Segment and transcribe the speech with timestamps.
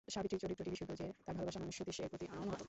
[0.13, 2.59] সাবিত্রী চরিত্রটি বিশুদ্ধ, সে তার ভালবাসার মানুষ সতীশ-এর প্রতি অনুগত।